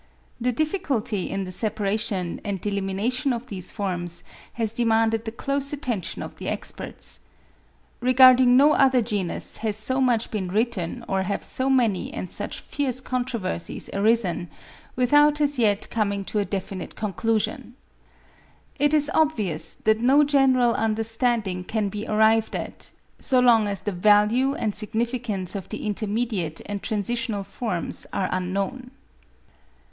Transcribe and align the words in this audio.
The 0.39 0.51
difficulty 0.51 1.29
in 1.29 1.43
the 1.43 1.51
separation 1.51 2.41
and 2.43 2.59
delimitation 2.59 3.31
of 3.33 3.45
these 3.45 3.69
forms 3.69 4.23
has 4.53 4.73
demanded 4.73 5.25
the 5.25 5.31
close 5.31 5.73
attention 5.73 6.23
of 6.23 6.37
the 6.37 6.49
experts. 6.49 7.19
Regarding 7.99 8.57
no 8.57 8.71
other 8.73 9.03
genus 9.03 9.57
has 9.57 9.77
so 9.77 10.01
much 10.01 10.31
been 10.31 10.47
written 10.51 11.05
or 11.07 11.21
have 11.21 11.43
so 11.43 11.69
many 11.69 12.11
and 12.11 12.31
such 12.31 12.61
fierce 12.61 12.99
controversies 12.99 13.91
arisen, 13.93 14.49
without 14.95 15.39
as 15.39 15.59
yet 15.59 15.87
coming 15.91 16.25
to 16.25 16.39
a 16.39 16.45
definite 16.45 16.95
conclusion. 16.95 17.75
It 18.79 18.95
is 18.95 19.11
obvious 19.13 19.75
that 19.75 19.99
no 19.99 20.23
general 20.23 20.73
under 20.77 21.03
standing 21.03 21.63
can 21.63 21.89
be 21.89 22.07
arrived 22.07 22.55
at, 22.55 22.89
so 23.19 23.39
long 23.39 23.67
as 23.67 23.81
the 23.83 23.91
value 23.91 24.55
and 24.55 24.73
significance 24.73 25.53
of 25.53 25.69
the 25.69 25.85
intermediate 25.85 26.59
and 26.65 26.81
transitional 26.81 27.43
forms 27.43 28.07
are 28.11 28.29
unknown. 28.31 28.89